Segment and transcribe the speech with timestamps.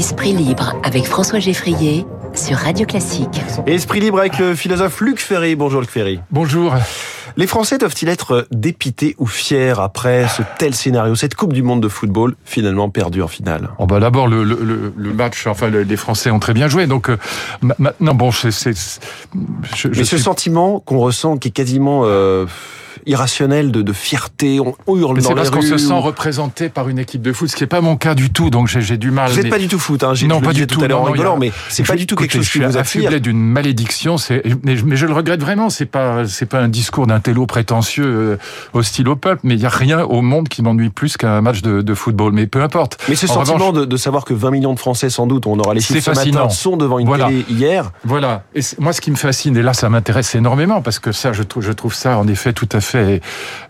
[0.00, 3.38] Esprit libre avec François Geffrier sur Radio Classique.
[3.66, 5.56] Esprit libre avec le philosophe Luc Ferry.
[5.56, 6.20] Bonjour Luc Ferry.
[6.30, 6.72] Bonjour.
[7.36, 11.82] Les Français doivent-ils être dépités ou fiers après ce tel scénario, cette Coupe du Monde
[11.82, 13.70] de football finalement perdue en finale?
[13.78, 16.86] Oh bah D'abord, le, le, le, match, enfin les Français ont très bien joué.
[16.86, 17.16] Donc euh,
[17.78, 18.50] maintenant, bon, c'est...
[19.96, 22.02] Mais ce sentiment qu'on ressent qui est quasiment...
[22.04, 22.46] Euh,
[23.06, 26.98] irrationnel de, de fierté, on hurle dans C'est parce qu'on se sent représenté par une
[26.98, 29.30] équipe de foot, ce qui n'est pas mon cas du tout, donc j'ai du mal.
[29.30, 31.04] Vous n'êtes pas du tout foot, hein, non, pas du tout, tout à l'heure en
[31.04, 34.16] rigolant, mais c'est pas du tout quelque chose qui vous affublé d'une malédiction,
[34.64, 38.36] mais, mais je le regrette vraiment, c'est pas pas un discours d'un télo prétentieux euh,
[38.72, 41.62] hostile au peuple, mais il y a rien au monde qui m'ennuie plus qu'un match
[41.62, 42.98] de, de, football, mais peu importe.
[43.08, 45.74] Mais ce sentiment de, de, savoir que 20 millions de Français sans doute, on aura
[45.74, 47.92] les chiffres ce matin, sont devant une télé hier.
[48.04, 51.32] Voilà, et moi ce qui me fascine, et là ça m'intéresse énormément, parce que ça
[51.32, 53.20] je trouve, je trouve ça en effet tout à fait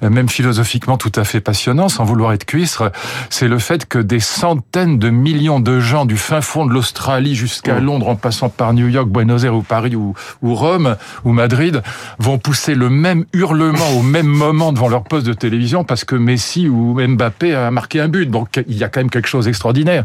[0.02, 2.92] même philosophiquement tout à fait passionnant, sans vouloir être cuistre,
[3.28, 7.34] c'est le fait que des centaines de millions de gens du fin fond de l'Australie
[7.34, 7.80] jusqu'à oh.
[7.80, 11.82] Londres, en passant par New York, Buenos Aires ou Paris ou, ou Rome ou Madrid,
[12.19, 16.14] vont pousser le même hurlement au même moment devant leur poste de télévision parce que
[16.14, 18.30] Messi ou Mbappé a marqué un but.
[18.30, 20.05] Donc il y a quand même quelque chose d'extraordinaire.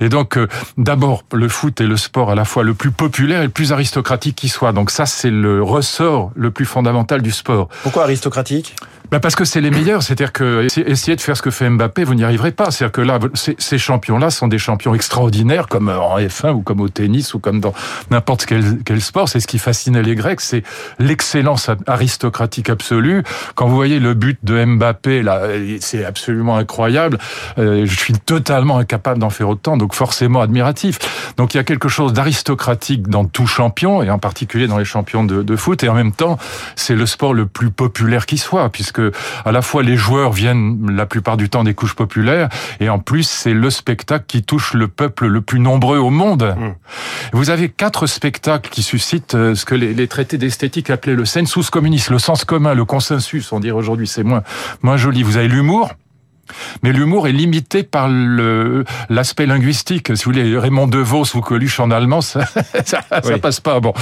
[0.00, 3.40] Et donc euh, d'abord le foot est le sport à la fois le plus populaire
[3.42, 4.72] et le plus aristocratique qui soit.
[4.72, 7.68] Donc ça c'est le ressort le plus fondamental du sport.
[7.84, 8.74] Pourquoi aristocratique?
[9.14, 12.02] Bah parce que c'est les meilleurs, c'est-à-dire que essayer de faire ce que fait Mbappé,
[12.02, 12.72] vous n'y arriverez pas.
[12.72, 16.88] C'est-à-dire que là, ces champions-là sont des champions extraordinaires, comme en F1 ou comme au
[16.88, 17.72] tennis ou comme dans
[18.10, 19.28] n'importe quel, sport.
[19.28, 20.64] C'est ce qui fascinait les Grecs, c'est
[20.98, 23.22] l'excellence aristocratique absolue.
[23.54, 25.42] Quand vous voyez le but de Mbappé, là,
[25.78, 27.18] c'est absolument incroyable.
[27.58, 30.98] Euh, je suis totalement incapable d'en faire autant, donc forcément admiratif.
[31.36, 34.84] Donc il y a quelque chose d'aristocratique dans tout champion, et en particulier dans les
[34.84, 36.36] champions de foot, et en même temps,
[36.74, 40.32] c'est le sport le plus populaire qui soit, puisque que à la fois les joueurs
[40.32, 42.48] viennent la plupart du temps des couches populaires,
[42.80, 46.54] et en plus c'est le spectacle qui touche le peuple le plus nombreux au monde.
[46.56, 46.74] Mmh.
[47.32, 51.70] Vous avez quatre spectacles qui suscitent euh, ce que les, traités d'esthétique appelaient le sensus
[51.70, 54.42] communis, le sens commun, le consensus, on dirait aujourd'hui, c'est moins,
[54.82, 55.22] moins joli.
[55.22, 55.90] Vous avez l'humour,
[56.82, 58.08] mais l'humour est limité par
[59.08, 60.16] l'aspect linguistique.
[60.16, 62.44] Si vous voulez, Raymond DeVos ou Coluche en allemand, ça,
[62.84, 63.02] ça,
[63.40, 63.80] passe pas.
[63.80, 63.92] Bon,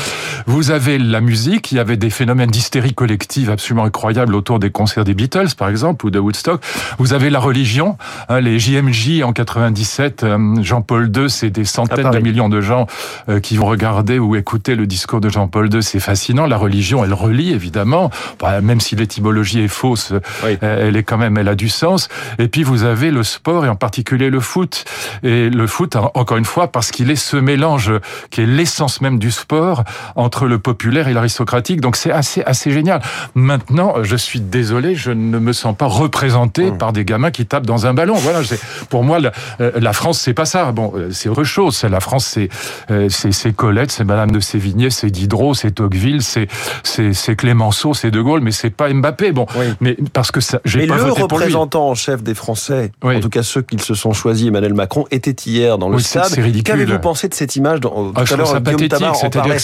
[0.47, 1.73] vous avez la musique.
[1.73, 5.69] Il y avait des phénomènes d'hystérie collective absolument incroyables autour des concerts des Beatles, par
[5.69, 6.63] exemple, ou de Woodstock.
[6.99, 7.97] Vous avez la religion.
[8.29, 12.87] Hein, les JMJ en 97, euh, Jean-Paul II, c'est des centaines de millions de gens
[13.29, 15.83] euh, qui vont regarder ou écouter le discours de Jean-Paul II.
[15.83, 16.47] C'est fascinant.
[16.47, 18.11] La religion, elle relie évidemment,
[18.41, 20.13] bah, même si l'étymologie est fausse,
[20.45, 22.09] euh, elle est quand même, elle a du sens.
[22.39, 24.85] Et puis vous avez le sport et en particulier le foot.
[25.23, 27.93] Et le foot, encore une fois, parce qu'il est ce mélange
[28.31, 29.85] qui est l'essence même du sport
[30.17, 31.81] entre le populaire et l'aristocratique.
[31.81, 33.01] Donc c'est assez assez génial.
[33.35, 36.79] Maintenant, je suis désolé, je ne me sens pas représenté mmh.
[36.79, 38.15] par des gamins qui tapent dans un ballon.
[38.15, 38.41] Voilà,
[38.89, 40.73] pour moi la, euh, la France c'est pas ça.
[40.73, 41.77] Bon, euh, c'est autre chose.
[41.77, 42.49] C'est la France, c'est
[42.91, 46.49] euh, c'est Colette, c'est Madame de Sévigné, c'est Diderot, c'est Tocqueville, c'est
[46.83, 49.33] c'est Clémenceau, c'est De Gaulle, mais c'est pas Mbappé.
[49.33, 49.47] Bon,
[49.81, 53.29] mais parce que ça, j'ai pas le voté représentant en chef des Français, en tout
[53.29, 56.33] cas ceux qui se sont choisis, Emmanuel Macron, était hier dans le stade.
[56.65, 59.57] Qu'avez-vous pensé de cette image dans, ah, Tout à l'heure, Guillaume Tabar en parlait.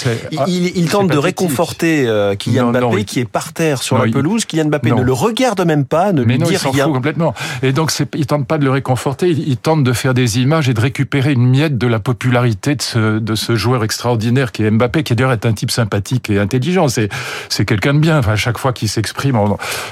[0.46, 4.44] Il, il, tente de réconforter euh, Kylian Mbappé, qui est par terre sur la pelouse.
[4.44, 6.84] Kylian Mbappé ne le regarde même pas, ne lui dit rien.
[6.84, 7.34] Fout complètement.
[7.62, 10.74] Et donc, il tente pas de le réconforter, il, tente de faire des images et
[10.74, 14.70] de récupérer une miette de la popularité de ce, de ce joueur extraordinaire qui est
[14.70, 16.88] Mbappé, qui d'ailleurs est un type sympathique et intelligent.
[16.88, 17.08] C'est,
[17.48, 18.18] c'est quelqu'un de bien.
[18.18, 19.38] Enfin, à chaque fois qu'il s'exprime,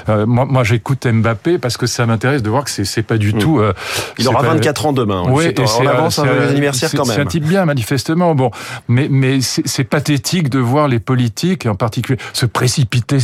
[0.09, 3.33] euh, moi, moi j'écoute Mbappé parce que ça m'intéresse de voir que c'est pas du
[3.33, 3.39] mm.
[3.39, 3.59] tout.
[3.59, 3.73] Euh,
[4.17, 5.23] il aura 24 ans demain.
[5.27, 7.15] Oui, on avance un anniversaire quand même.
[7.15, 8.35] C'est un type bien, manifestement.
[8.35, 8.51] Bon,
[8.87, 13.17] mais mais c'est pathétique de voir les politiques, en particulier, se précipiter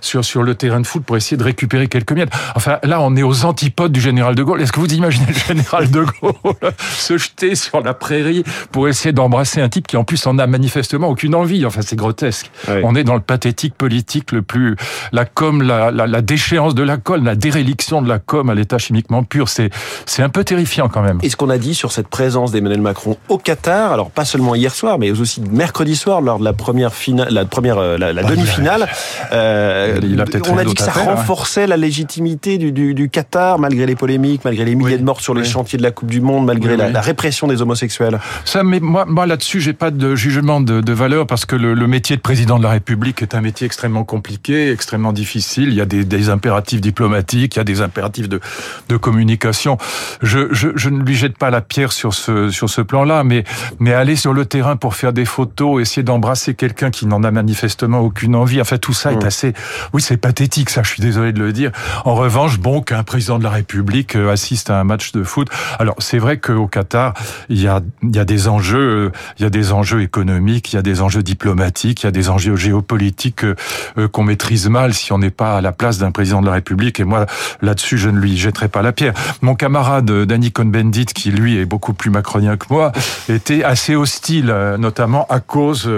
[0.00, 2.32] sur sur le terrain de foot pour essayer de récupérer quelques miettes.
[2.54, 4.62] Enfin, là, on est aux antipodes du général de Gaulle.
[4.62, 6.54] Est-ce que vous imaginez le général de Gaulle
[6.96, 10.46] se jeter sur la prairie pour essayer d'embrasser un type qui en plus en a
[10.46, 11.64] manifestement aucune envie?
[11.66, 12.50] Enfin, c'est grotesque.
[12.82, 14.76] On est dans le pathétique politique le plus
[15.12, 18.54] la com, la, la, la déchéance de la com, la déréliction de la com à
[18.54, 19.48] l'état chimique pur.
[19.48, 19.70] C'est
[20.04, 21.18] c'est un peu terrifiant quand même.
[21.22, 24.54] Et ce qu'on a dit sur cette présence d'Emmanuel Macron au Qatar, alors pas seulement
[24.54, 28.12] hier soir, mais aussi mercredi soir lors de la première finale, la première euh, la,
[28.22, 28.88] demi-finale.
[29.32, 30.00] Euh,
[30.48, 34.44] on a dit que ça renforçait la légitimité du, du, du, Qatar malgré les polémiques,
[34.44, 36.90] malgré les milliers de morts sur les chantiers de la Coupe du Monde, malgré la,
[36.90, 38.18] la, répression des homosexuels.
[38.44, 41.74] Ça, mais moi, moi là-dessus, j'ai pas de jugement de, de, valeur parce que le,
[41.74, 45.68] le, métier de président de la République est un métier extrêmement compliqué, extrêmement difficile.
[45.68, 48.40] Il y a des, des impératifs diplomatiques, il y a des impératifs de
[48.88, 49.78] de communication.
[50.22, 53.44] Je, je, je ne lui jette pas la pierre sur ce sur ce plan-là, mais
[53.78, 57.30] mais aller sur le terrain pour faire des photos, essayer d'embrasser quelqu'un qui n'en a
[57.30, 58.60] manifestement aucune envie.
[58.60, 59.26] Enfin, tout ça est mmh.
[59.26, 59.52] assez,
[59.92, 60.70] oui, c'est pathétique.
[60.70, 61.70] Ça, je suis désolé de le dire.
[62.04, 65.48] En revanche, bon, qu'un président de la République euh, assiste à un match de foot.
[65.78, 67.14] Alors, c'est vrai qu'au Qatar,
[67.48, 70.76] il y a il y a des enjeux, il y a des enjeux économiques, il
[70.76, 74.94] y a des enjeux diplomatiques, il y a des enjeux géopolitiques euh, qu'on maîtrise mal
[74.94, 77.00] si on n'est pas à la place d'un président de la République.
[77.00, 77.26] Et moi,
[77.62, 79.12] là-dessus, je ne lui jetterai pas la pierre.
[79.42, 82.92] Mon camarade euh, Danny Cohn-Bendit, qui lui est beaucoup plus macronien que moi,
[83.28, 85.88] était assez hostile, euh, notamment à cause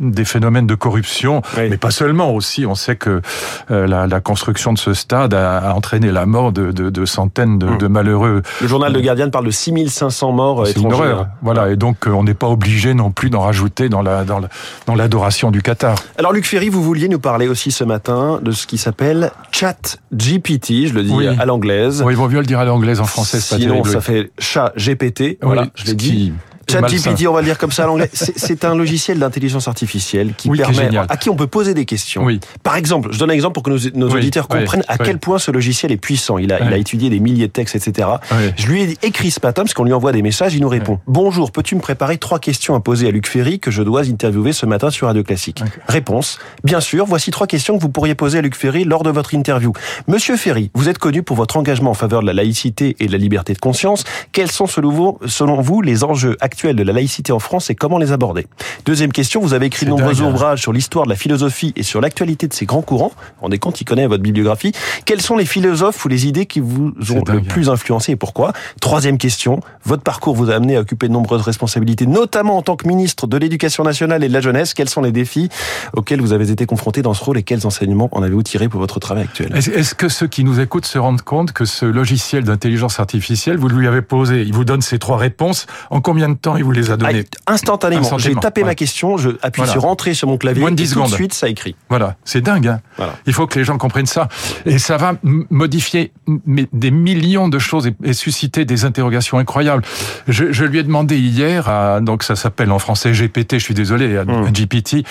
[0.00, 2.66] des phénomènes de corruption, mais pas seulement aussi.
[2.66, 3.22] On sait que
[3.70, 7.58] la, la construction de ce stade a, a entraîné la mort de, de, de centaines
[7.58, 7.78] de, mmh.
[7.78, 8.42] de, malheureux.
[8.60, 11.28] Le journal de Guardian parle de 6500 morts C'est une horreur.
[11.42, 15.50] Voilà, et donc on n'est pas obligé non plus d'en rajouter dans la dans l'adoration
[15.50, 15.96] du Qatar.
[16.18, 19.98] Alors Luc Ferry, vous vouliez nous parler aussi ce matin de ce qui s'appelle Chat
[20.12, 22.01] GPT, je le dis à l'anglaise.
[22.02, 25.38] Oui, il vaut mieux le dire à l'anglaise en français, Sinon, ça fait chat GPT.
[25.42, 26.32] Voilà, je l'ai dit.
[26.70, 30.50] ChatGPT, on va le dire comme ça à l'anglais, c'est un logiciel d'intelligence artificielle qui
[30.50, 32.24] permet à qui on peut poser des questions.
[32.24, 32.40] Oui.
[32.62, 35.50] Par exemple, je donne un exemple pour que nos, auditeurs comprennent à quel point ce
[35.50, 36.38] logiciel est puissant.
[36.38, 38.08] Il a, il a étudié des milliers de textes, etc.
[38.56, 41.00] Je lui ai écrit ce matin parce qu'on lui envoie des messages, il nous répond
[41.06, 44.52] Bonjour, peux-tu me préparer trois questions à poser à Luc Ferry que je dois interviewer
[44.52, 45.62] ce matin sur Radio Classique?
[45.88, 49.10] Réponse Bien sûr, voici trois questions que vous pourriez poser à Luc Ferry lors de
[49.10, 49.72] votre interview.
[50.08, 53.12] Monsieur Ferry, vous êtes connu pour votre engagement en faveur de la laïcité et de
[53.12, 54.04] la liberté de conscience.
[54.32, 58.12] Quels sont selon vous les enjeux actuels de la laïcité en France et comment les
[58.12, 58.46] aborder.
[58.84, 60.26] Deuxième question, vous avez écrit de nombreux hein.
[60.26, 63.12] ouvrages sur l'histoire de la philosophie et sur l'actualité de ces grands courants.
[63.50, 64.72] Est compte, il connaît votre bibliographie.
[65.04, 68.52] Quels sont les philosophes ou les idées qui vous ont le plus influencé et pourquoi?
[68.80, 72.76] Troisième question, votre parcours vous a amené à occuper de nombreuses responsabilités, notamment en tant
[72.76, 74.72] que ministre de l'Éducation nationale et de la jeunesse.
[74.72, 75.50] Quels sont les défis
[75.94, 78.80] auxquels vous avez été confronté dans ce rôle et quels enseignements en avez-vous tiré pour
[78.80, 79.54] votre travail actuel?
[79.54, 83.68] Est-ce que ceux qui nous écoutent se rendent compte que ce logiciel d'intelligence artificielle, vous
[83.68, 86.72] lui avez posé, il vous donne ces trois réponses, en combien de temps il vous
[86.72, 88.18] les a donnés Instantanément.
[88.18, 90.60] J'ai tapé ma question, je appuie sur Entrée sur mon clavier.
[90.60, 91.06] Moins de 10 secondes.
[91.06, 91.74] Tout de suite, ça écrit.
[91.88, 92.16] Voilà.
[92.24, 92.68] C'est dingue.
[92.68, 92.80] Hein
[93.26, 94.28] Il faut que les gens comprennent ça.
[94.66, 99.82] Et ça va modifier des millions de choses et, susciter des interrogations incroyables.
[100.28, 103.74] Je, je lui ai demandé hier, à, donc ça s'appelle en français GPT, je suis
[103.74, 104.50] désolé, à, hmm.
[104.52, 105.04] GPT,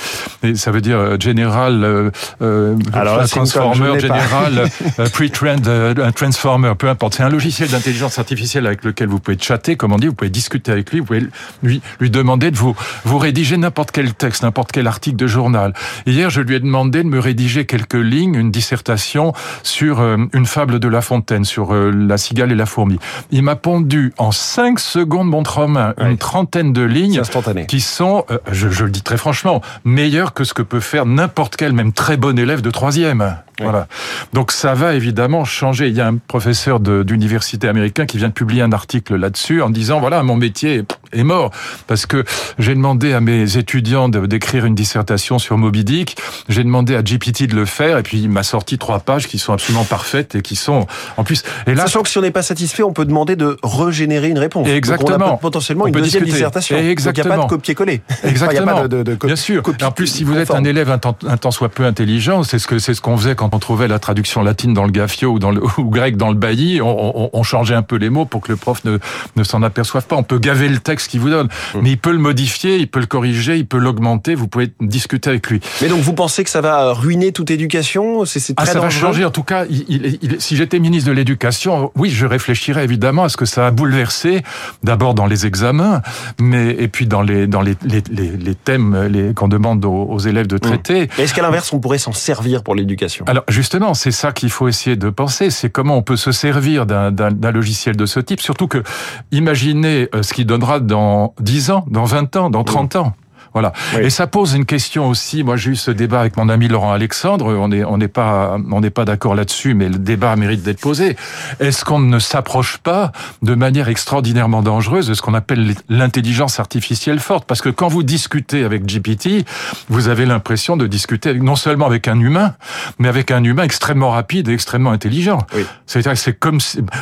[0.44, 2.12] et ça veut dire euh, General euh,
[2.42, 4.69] euh Alors, Transformer, General
[5.00, 7.16] euh, Pre-Trend Transformer, peu importe.
[7.16, 10.30] C'est un logiciel d'intelligence artificielle avec lequel vous pouvez chatter, comme on dit, vous pouvez
[10.30, 11.21] discuter avec lui, vous pouvez
[11.64, 12.76] lui, lui demander de vous,
[13.06, 15.74] vous rédiger n'importe quel texte, n'importe quel article de journal.
[16.06, 19.34] Hier, je lui ai demandé de me rédiger quelques lignes, une dissertation
[19.64, 23.00] sur euh, une fable de La Fontaine, sur euh, la cigale et la fourmi.
[23.32, 27.22] Il m'a pondu en cinq secondes, mon main, une trentaine de lignes
[27.68, 31.06] qui sont, euh, je, je, le dis très franchement, meilleures que ce que peut faire
[31.06, 33.38] n'importe quel, même très bon élève de troisième.
[33.62, 33.88] Voilà.
[34.34, 35.88] Donc ça va évidemment changer.
[35.88, 39.69] Il y a un professeur d'université américain qui vient de publier un article là-dessus en
[39.69, 41.52] disant voilà mon métier est mort
[41.88, 42.24] parce que
[42.60, 46.18] j'ai demandé à mes étudiants d'écrire une dissertation sur Moby Dick.
[46.50, 49.40] J'ai demandé à GPT de le faire et puis il m'a sorti trois pages qui
[49.40, 50.88] sont absolument parfaites et qui sont
[51.18, 51.44] en plus.
[51.68, 54.40] Et là, sachant que si on n'est pas satisfait, on peut demander de régénérer une
[54.40, 54.68] réponse.
[54.68, 55.18] Exactement.
[55.18, 56.78] Donc on a potentiellement une deuxième dissertation.
[56.78, 57.24] Exactement.
[57.24, 58.02] Donc il n'y a pas de copier-coller.
[58.24, 58.72] Exactement.
[58.72, 59.63] a pas de, de, Bien sûr.
[59.84, 62.60] En plus, si vous êtes un élève un temps, un temps soit peu intelligent, c'est
[62.60, 65.31] ce que c'est ce qu'on faisait quand on trouvait la traduction latine dans le gaffio
[65.31, 68.09] ou dans le ou grec dans le bailli, on, on, on, changeait un peu les
[68.09, 68.98] mots pour que le prof ne,
[69.36, 70.15] ne s'en aperçoive pas.
[70.15, 71.80] On peut gaver le texte qu'il vous donne, mmh.
[71.81, 74.36] mais il peut le modifier, il peut le corriger, il peut l'augmenter.
[74.36, 75.59] Vous pouvez discuter avec lui.
[75.81, 78.25] Mais donc vous pensez que ça va ruiner toute éducation?
[78.25, 79.25] C'est ah, ça va changer.
[79.25, 83.30] En tout cas, il, il, si j'étais ministre de l'Éducation, oui, je réfléchirais évidemment à
[83.30, 84.42] ce que ça a bouleversé.
[84.83, 86.01] D'abord dans les examens,
[86.39, 90.20] mais et puis dans les dans les les, les, les thèmes qu'on demande aux, aux,
[90.20, 90.60] élèves de mmh.
[90.60, 91.01] traiter.
[91.03, 91.22] Mmh.
[91.22, 93.25] Est-ce qu'à l'inverse, on pourrait s'en servir pour l'éducation?
[93.27, 96.86] Alors justement, c'est ça qu'il faut essayer de penser, c'est comment on peut se servir
[96.86, 98.83] d'un logiciel de ce type, surtout que
[99.31, 103.13] imaginez euh, ce qu'il donnera dans 10 ans, dans 20 ans, dans 30 ans.
[103.53, 103.74] Voilà.
[104.00, 105.43] Et ça pose une question aussi.
[105.43, 107.48] Moi, j'ai eu ce débat avec mon ami Laurent Alexandre.
[107.48, 110.79] On n'est on n'est pas on n'est pas d'accord là-dessus, mais le débat mérite d'être
[110.79, 111.15] posé.
[111.60, 117.20] Est-ce qu'on ne s'approche pas de manière extraordinairement dangereuse de ce qu'on appelle l'intelligence artificielle
[117.20, 117.46] forte?
[117.46, 119.46] Parce que quand vous discutez avec GPT,
[119.89, 122.55] vous avez l'impression de discuter non seulement avec un humain,
[123.00, 125.39] mais avec un humain extrêmement rapide et extrêmement intelligent.
[125.53, 125.65] Oui.
[125.86, 126.60] C'est-à-dire c'est comme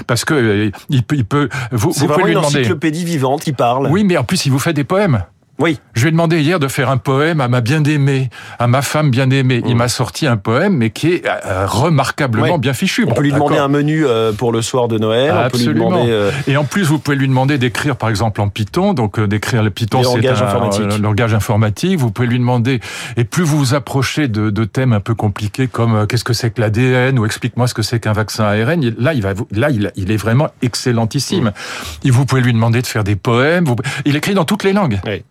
[0.07, 2.53] parce que euh, il peut, il peut vous, vous pouvez lui demander.
[2.53, 3.87] une encyclopédie vivante qui parle.
[3.87, 5.23] Oui, mais en plus il vous fait des poèmes.
[5.59, 5.77] Oui.
[5.93, 9.11] Je lui ai demandé hier de faire un poème à ma bien-aimée, à ma femme
[9.11, 9.61] bien-aimée.
[9.65, 9.77] Il mmh.
[9.77, 13.05] m'a sorti un poème, mais qui est euh, remarquablement bien fichu.
[13.05, 15.31] On peut lui demander un menu euh, pour le soir de Noël.
[15.31, 16.05] Absolument.
[16.47, 18.93] Et en plus, vous pouvez lui demander d'écrire, par exemple, en Python.
[18.93, 21.99] Donc, d'écrire le Python, c'est un langage informatique.
[21.99, 22.79] Vous pouvez lui demander,
[23.17, 26.51] et plus vous vous approchez de, de thèmes un peu compliqués comme qu'est-ce que c'est
[26.51, 29.91] que l'ADN ou explique-moi ce que c'est qu'un vaccin ARN, là, il va, là, il,
[29.97, 31.45] il est vraiment excellentissime.
[31.45, 32.07] Mmh.
[32.07, 33.65] Et vous pouvez lui demander de faire des poèmes.
[34.05, 34.99] Il écrit dans toutes les langues.
[35.05, 35.23] Oui,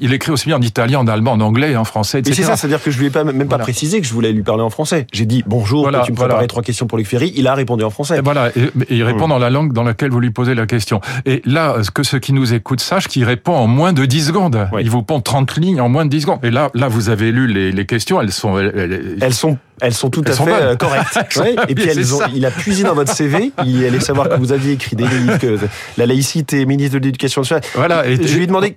[0.00, 2.32] il écrit aussi bien en italien, en allemand, en anglais, en français, etc.
[2.32, 4.32] Et c'est ça, c'est-à-dire que je lui ai pas, même pas précisé que je voulais
[4.32, 5.06] lui parler en français.
[5.12, 7.32] J'ai dit bonjour, voilà, tu me préparais trois questions pour Luc Ferry.
[7.36, 8.18] Il a répondu en français.
[8.18, 9.30] Et voilà, et, il répond hmm.
[9.30, 11.00] dans la langue dans laquelle vous lui posez la question.
[11.26, 14.68] Et là, que ceux qui nous écoutent sachent qu'il répond en moins de 10 secondes.
[14.80, 16.38] Il vous pond 30 lignes en moins de 10 secondes.
[16.42, 18.58] Et là, là, vous avez lu les, les questions, elles sont...
[18.58, 21.18] elles sont elles sont tout à fait euh, correctes.
[21.68, 23.50] Et puis elles ont, il a puisé dans votre CV.
[23.66, 25.58] Il allait savoir que vous aviez écrit des livres, que
[25.98, 27.64] la laïcité, ministre de l'Éducation nationale.
[27.74, 28.06] Voilà.
[28.06, 28.76] Et je lui ai demandé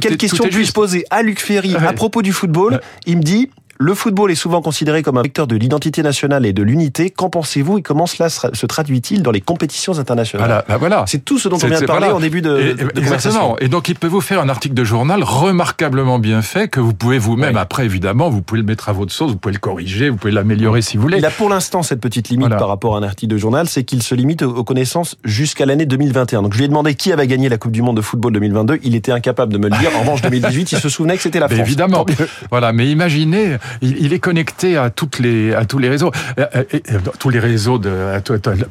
[0.00, 2.80] quelle question puis-je poser à Luc Ferry à propos du football.
[3.06, 6.52] Il me dit le football est souvent considéré comme un vecteur de l'identité nationale et
[6.52, 7.10] de l'unité.
[7.10, 11.04] Qu'en pensez-vous et comment cela se traduit-il dans les compétitions internationales Voilà, bah voilà.
[11.06, 13.56] C'est tout ce dont on vient de parler en début de, et, de conversation.
[13.58, 16.94] Et donc, il peut vous faire un article de journal remarquablement bien fait que vous
[16.94, 20.10] pouvez vous-même, après évidemment, vous pouvez le mettre à votre sauce, vous pouvez le corriger,
[20.10, 21.18] vous pouvez l'améliorer si vous voulez.
[21.18, 23.84] Il a pour l'instant cette petite limite par rapport à un article de journal, c'est
[23.84, 26.42] qu'il se limite aux connaissances jusqu'à l'année 2021.
[26.42, 28.80] Donc, je lui ai demandé qui avait gagné la Coupe du Monde de football 2022.
[28.82, 29.90] Il était incapable de me le dire.
[29.96, 31.60] En revanche, 2018, il se souvenait que c'était la France.
[31.60, 32.06] évidemment.
[32.50, 32.72] Voilà.
[32.72, 37.30] Mais imaginez, il, est connecté à toutes les à tous les réseaux, euh, euh, tous
[37.30, 38.20] les réseaux de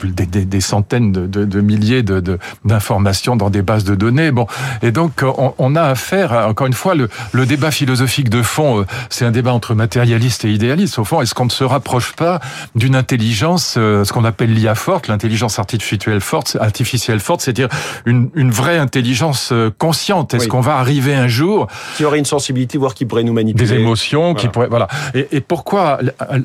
[0.03, 4.31] des, des centaines de, de, de milliers de d'informations dans des bases de données.
[4.31, 4.47] Bon,
[4.81, 8.81] et donc on, on, a affaire, encore une fois, le, le débat philosophique de fond,
[8.81, 10.99] euh, c'est un débat entre matérialistes et idéalistes.
[10.99, 12.39] Au fond, est-ce qu'on ne se rapproche pas
[12.75, 17.69] d'une intelligence, ce qu'on appelle l'IA forte, l'intelligence artificielle forte, artificielle forte, c'est-à-dire
[18.05, 20.33] une, une vraie intelligence consciente?
[20.33, 23.67] Est-ce qu'on va arriver un jour qui aurait une sensibilité, voire qui pourrait nous manipuler,
[23.67, 24.82] des émotions, qui pourrait, voilà.
[25.13, 25.99] Et, et pour pourquoi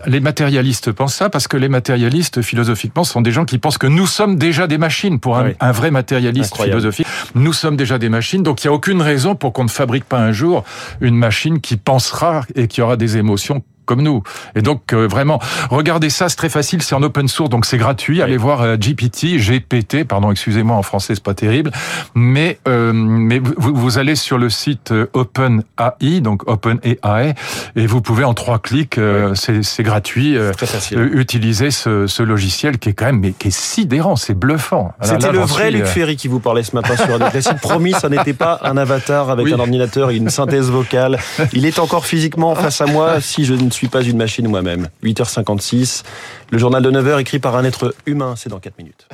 [0.06, 1.28] les matérialistes pensent ça?
[1.28, 4.78] Parce que les matérialistes, philosophiquement, sont des gens qui pensent que nous sommes déjà des
[4.78, 5.18] machines.
[5.18, 8.44] Pour un, vrai matérialiste philosophique, nous sommes déjà des machines.
[8.44, 10.62] Donc il n'y a aucune raison pour qu'on ne fabrique pas un jour
[11.00, 14.22] une machine qui pensera et qui aura des émotions comme nous.
[14.54, 15.40] Et donc euh, vraiment,
[15.70, 18.20] regardez ça, c'est très facile, c'est en open source, donc c'est gratuit.
[18.20, 21.72] Allez voir euh, GPT, GPT, pardon, excusez-moi, en français c'est pas terrible,
[22.14, 27.34] mais euh, mais vous, vous, allez sur le site OpenAI, donc OpenAI,
[27.76, 29.00] et vous pouvez en trois clics,
[29.34, 30.36] c'est gratuit,
[30.92, 34.92] utiliser ce, ce, logiciel qui est quand même mais qui est sidérant, c'est bluffant.
[35.00, 37.58] C'était le vrai Luc Ferry qui vous parlait ce matin sur Radio Classique.
[37.62, 41.18] Promis, ça n'était pas un avatar avec un ordinateur et une synthèse vocale.
[41.54, 43.22] Il est encore physiquement face à moi.
[43.22, 44.88] Si je ne suis pas une machine moi-même.
[45.04, 46.02] 8h56,
[46.50, 49.08] le journal de 9h écrit par un être humain, c'est dans 4 minutes.